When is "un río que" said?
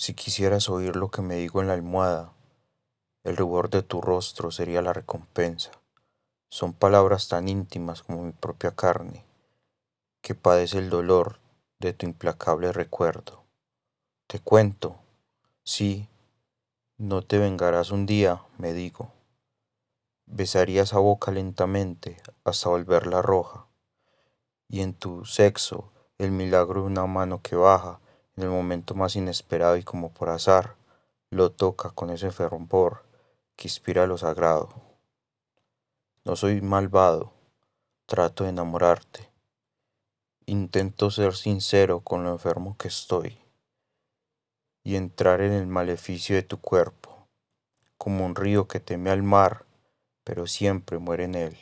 48.24-48.80